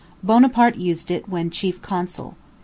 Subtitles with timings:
[0.23, 2.35] Bonaparte used it when chief consul.